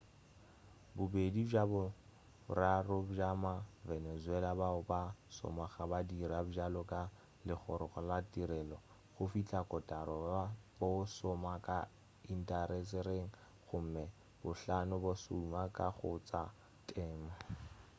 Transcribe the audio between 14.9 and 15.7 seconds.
bo šoma